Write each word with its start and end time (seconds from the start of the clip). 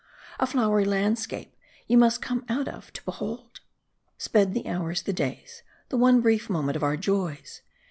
A 0.39 0.47
flowery 0.47 0.83
landscape, 0.85 1.55
you 1.85 1.95
must 1.95 2.23
come 2.23 2.43
out 2.49 2.67
of, 2.67 2.91
to 2.93 3.03
behold. 3.05 3.59
Sped 4.17 4.55
the 4.55 4.65
hours, 4.67 5.03
the 5.03 5.13
days, 5.13 5.61
the 5.89 5.95
one 5.97 6.21
brief 6.21 6.49
moment 6.49 6.75
of 6.75 6.81
our 6.81 6.97
joys. 6.97 7.61